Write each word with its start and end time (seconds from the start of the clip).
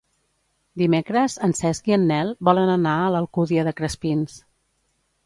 Dimecres 0.81 1.35
en 1.47 1.53
Cesc 1.59 1.91
i 1.91 1.95
en 1.97 2.07
Nel 2.11 2.31
volen 2.49 2.71
anar 2.77 2.95
a 3.03 3.13
l'Alcúdia 3.17 3.67
de 3.69 3.75
Crespins. 3.83 4.39